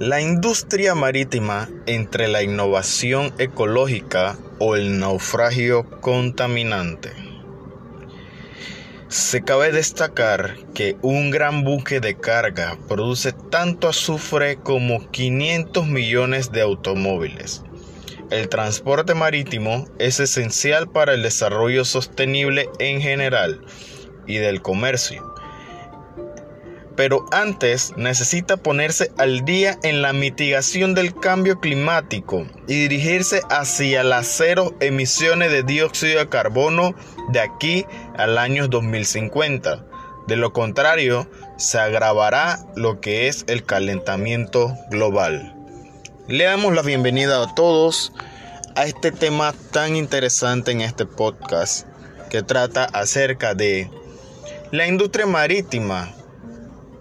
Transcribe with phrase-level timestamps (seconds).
[0.00, 7.12] La industria marítima entre la innovación ecológica o el naufragio contaminante.
[9.08, 16.50] Se cabe destacar que un gran buque de carga produce tanto azufre como 500 millones
[16.50, 17.62] de automóviles.
[18.30, 23.60] El transporte marítimo es esencial para el desarrollo sostenible en general
[24.26, 25.30] y del comercio
[27.00, 34.04] pero antes necesita ponerse al día en la mitigación del cambio climático y dirigirse hacia
[34.04, 36.94] las cero emisiones de dióxido de carbono
[37.30, 37.86] de aquí
[38.18, 39.82] al año 2050.
[40.26, 45.54] De lo contrario, se agravará lo que es el calentamiento global.
[46.28, 48.12] Le damos la bienvenida a todos
[48.74, 51.86] a este tema tan interesante en este podcast
[52.28, 53.90] que trata acerca de
[54.70, 56.12] la industria marítima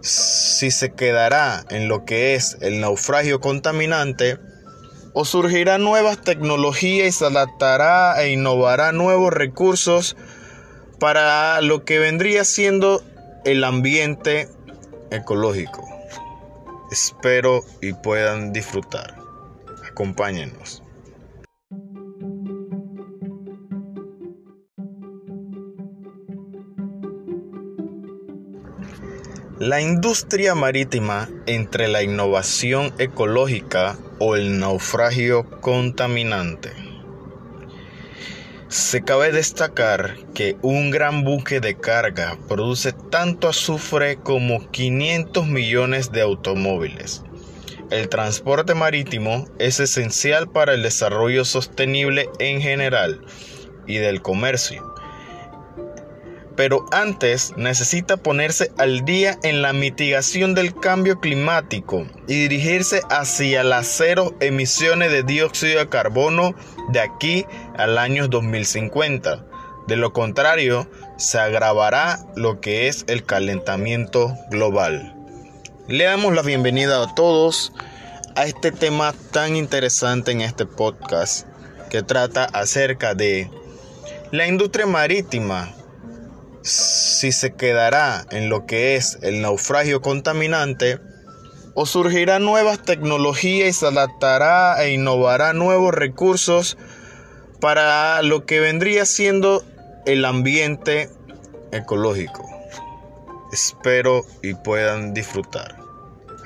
[0.02, 4.38] si se quedará en lo que es el naufragio contaminante
[5.14, 10.16] o surgirá nuevas tecnologías y se adaptará e innovará nuevos recursos
[11.00, 13.04] para lo que vendría siendo
[13.46, 14.50] el ambiente
[15.12, 15.88] ecológico.
[16.92, 19.16] Espero y puedan disfrutar.
[19.90, 20.84] Acompáñenos.
[29.60, 36.72] La industria marítima entre la innovación ecológica o el naufragio contaminante.
[38.70, 46.14] Se cabe destacar que un gran buque de carga produce tanto azufre como 500 millones
[46.14, 47.24] de automóviles.
[47.92, 53.26] El transporte marítimo es esencial para el desarrollo sostenible en general
[53.88, 54.90] y del comercio
[56.60, 63.64] pero antes necesita ponerse al día en la mitigación del cambio climático y dirigirse hacia
[63.64, 66.54] las cero emisiones de dióxido de carbono
[66.90, 67.46] de aquí
[67.78, 69.46] al año 2050.
[69.88, 75.16] De lo contrario, se agravará lo que es el calentamiento global.
[75.88, 77.72] Le damos la bienvenida a todos
[78.36, 81.48] a este tema tan interesante en este podcast
[81.90, 83.50] que trata acerca de
[84.32, 85.74] la industria marítima
[86.62, 91.00] si se quedará en lo que es el naufragio contaminante
[91.74, 96.78] o surgirá nuevas tecnologías y se adaptará e innovará nuevos recursos
[97.60, 99.64] para lo que vendría siendo
[100.06, 101.10] el ambiente
[101.72, 102.46] ecológico.
[103.52, 105.78] Espero y puedan disfrutar.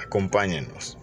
[0.05, 0.97] Acompáñenos.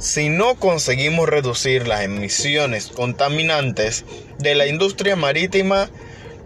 [0.00, 4.06] Si no conseguimos reducir las emisiones contaminantes
[4.38, 5.90] de la industria marítima,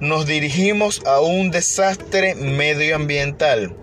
[0.00, 3.76] nos dirigimos a un desastre medioambiental,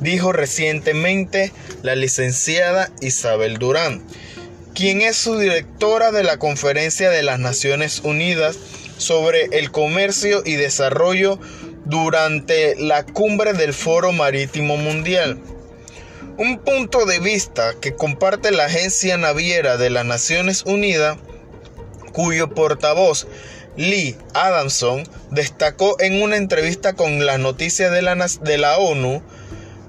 [0.00, 4.02] dijo recientemente la licenciada Isabel Durán,
[4.74, 8.58] quien es su directora de la Conferencia de las Naciones Unidas
[8.98, 11.38] sobre el Comercio y Desarrollo
[11.84, 15.38] durante la cumbre del Foro Marítimo Mundial.
[16.36, 21.16] Un punto de vista que comparte la Agencia Naviera de las Naciones Unidas,
[22.12, 23.28] cuyo portavoz
[23.76, 28.02] Lee Adamson destacó en una entrevista con las noticias de
[28.58, 29.22] la, ONU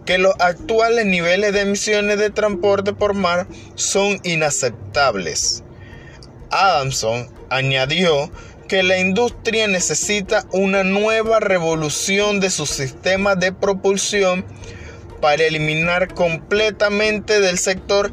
[0.05, 5.63] que los actuales niveles de emisiones de transporte por mar son inaceptables.
[6.51, 8.31] Adamson añadió
[8.67, 14.45] que la industria necesita una nueva revolución de su sistema de propulsión
[15.21, 18.11] para eliminar completamente del sector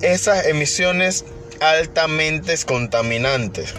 [0.00, 1.24] esas emisiones
[1.60, 3.74] altamente contaminantes.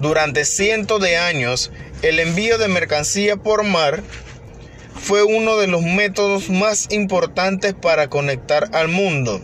[0.00, 1.70] Durante cientos de años,
[2.02, 4.02] el envío de mercancía por mar
[4.94, 9.40] fue uno de los métodos más importantes para conectar al mundo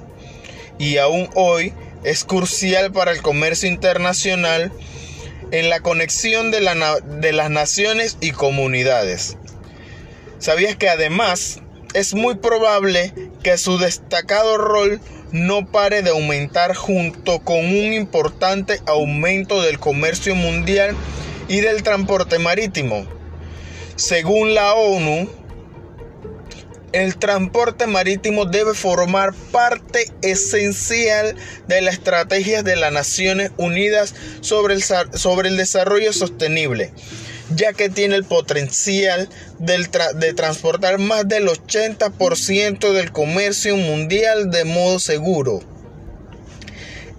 [0.78, 1.74] y aún hoy
[2.04, 4.72] es crucial para el comercio internacional
[5.52, 6.60] en la conexión de,
[7.20, 9.36] de las naciones y comunidades.
[10.38, 11.60] ¿Sabías que además
[11.94, 15.00] es muy probable que su destacado rol
[15.32, 20.96] no pare de aumentar junto con un importante aumento del comercio mundial
[21.48, 23.06] y del transporte marítimo.
[23.96, 25.28] Según la ONU,
[26.92, 31.36] el transporte marítimo debe formar parte esencial
[31.68, 36.92] de la estrategia de las Naciones Unidas sobre el, sobre el desarrollo sostenible
[37.54, 44.98] ya que tiene el potencial de transportar más del 80% del comercio mundial de modo
[44.98, 45.60] seguro,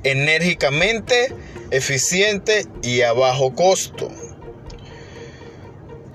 [0.03, 1.33] enérgicamente,
[1.71, 4.11] eficiente y a bajo costo.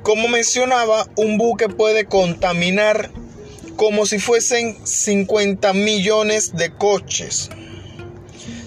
[0.02, 3.10] Como mencionaba, un buque puede contaminar
[3.76, 7.50] como si fuesen 50 millones de coches.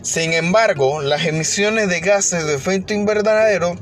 [0.01, 3.75] Sin embargo, las emisiones de gases de efecto invernadero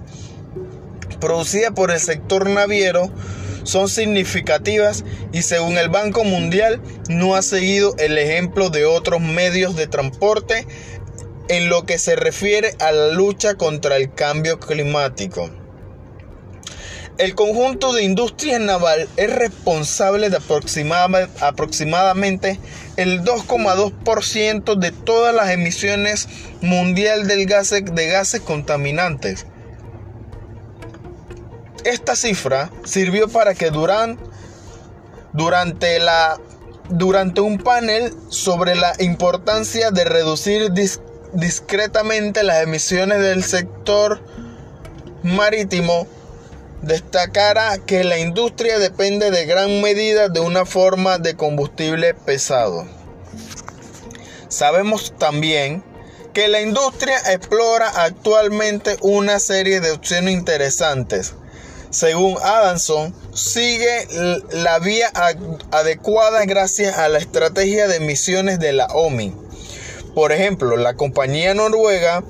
[1.20, 3.12] producidas por el sector naviero
[3.64, 5.04] son significativas
[5.34, 10.66] y según el Banco Mundial no ha seguido el ejemplo de otros medios de transporte
[11.50, 15.50] en lo que se refiere a la lucha contra el cambio climático.
[17.18, 22.60] El conjunto de industria naval es responsable de aproximadamente
[22.96, 26.28] el 2,2% de todas las emisiones
[26.62, 29.48] mundial de gases contaminantes.
[31.88, 34.20] Esta cifra sirvió para que Durán,
[35.32, 36.38] durante, la,
[36.90, 40.74] durante un panel sobre la importancia de reducir
[41.32, 44.20] discretamente las emisiones del sector
[45.24, 46.08] marítimo,
[46.82, 52.86] destacara que la industria depende de gran medida de una forma de combustible pesado.
[54.50, 55.86] Sabemos también
[56.34, 61.34] que la industria explora actualmente una serie de opciones interesantes.
[61.90, 64.08] Según Adamson, sigue
[64.52, 65.12] la vía
[65.72, 69.34] adecuada gracias a la estrategia de emisiones de la OMI.
[70.14, 72.24] Por ejemplo, la compañía noruega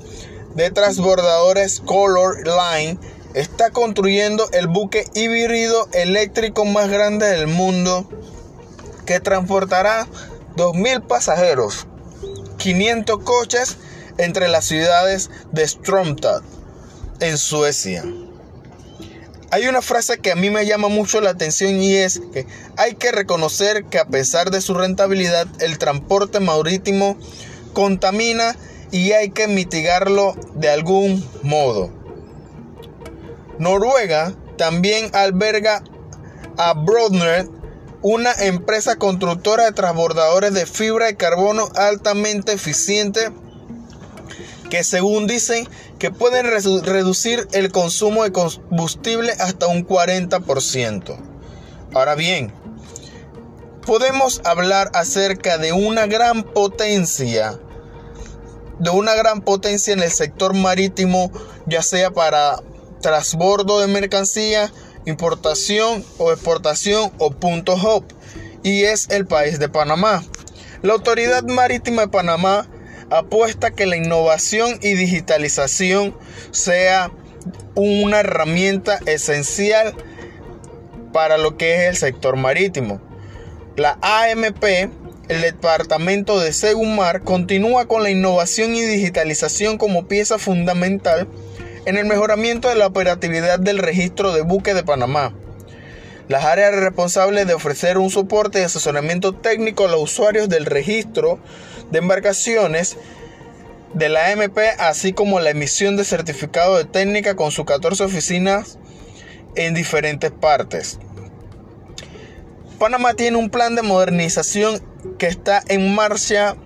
[0.54, 2.98] de transbordadores Color Line
[3.34, 8.08] está construyendo el buque híbrido eléctrico más grande del mundo
[9.06, 10.06] que transportará
[10.56, 11.86] 2.000 pasajeros,
[12.58, 13.76] 500 coches
[14.18, 16.42] entre las ciudades de Stromstad
[17.20, 18.04] en Suecia.
[19.50, 22.46] Hay una frase que a mí me llama mucho la atención y es que
[22.76, 27.16] hay que reconocer que a pesar de su rentabilidad, el transporte marítimo
[27.72, 28.56] contamina
[28.90, 31.90] y hay que mitigarlo de algún modo.
[33.58, 35.82] Noruega también alberga
[36.58, 37.48] a Brodner,
[38.02, 43.30] una empresa constructora de transbordadores de fibra de carbono altamente eficiente
[44.70, 45.68] que según dicen
[45.98, 51.16] que pueden reducir el consumo de combustible hasta un 40%.
[51.94, 52.52] Ahora bien,
[53.86, 57.58] podemos hablar acerca de una gran potencia,
[58.78, 61.32] de una gran potencia en el sector marítimo,
[61.66, 62.62] ya sea para
[63.00, 64.70] transbordo de mercancía,
[65.06, 68.04] importación o exportación o punto hub,
[68.62, 70.22] y es el país de Panamá.
[70.82, 72.68] La Autoridad Marítima de Panamá
[73.10, 76.14] apuesta que la innovación y digitalización
[76.50, 77.10] sea
[77.74, 79.94] una herramienta esencial
[81.12, 83.00] para lo que es el sector marítimo.
[83.76, 84.64] La AMP,
[85.28, 91.28] el Departamento de Segumar, continúa con la innovación y digitalización como pieza fundamental
[91.86, 95.32] en el mejoramiento de la operatividad del registro de buques de Panamá.
[96.28, 101.38] Las áreas responsables de ofrecer un soporte y asesoramiento técnico a los usuarios del registro
[101.90, 102.98] de embarcaciones
[103.94, 108.78] de la AMP, así como la emisión de certificado de técnica con sus 14 oficinas
[109.56, 110.98] en diferentes partes.
[112.78, 114.82] Panamá tiene un plan de modernización
[115.18, 116.56] que está en marcha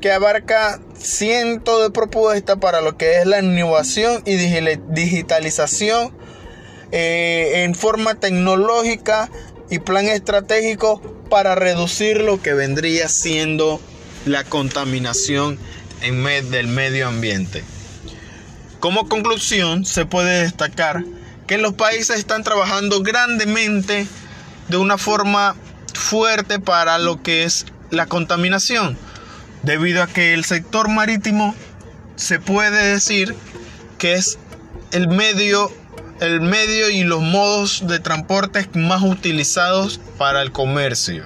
[0.00, 6.12] que abarca cientos de propuestas para lo que es la innovación y digitalización
[6.92, 9.30] eh, en forma tecnológica
[9.70, 13.80] y plan estratégico para reducir lo que vendría siendo
[14.26, 15.58] la contaminación
[16.02, 17.62] en del medio ambiente.
[18.80, 21.04] Como conclusión, se puede destacar
[21.46, 24.06] que los países están trabajando grandemente
[24.68, 25.56] de una forma
[25.94, 28.96] fuerte para lo que es la contaminación
[29.62, 31.54] debido a que el sector marítimo
[32.16, 33.34] se puede decir
[33.98, 34.38] que es
[34.92, 35.72] el medio,
[36.20, 41.24] el medio y los modos de transporte más utilizados para el comercio.